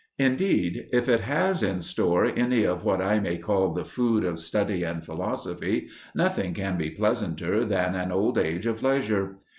[0.17, 4.39] Indeed, if it has in store any of what I may call the food of
[4.39, 9.37] study and philosophy, nothing can be pleasanter than an old age of leisure.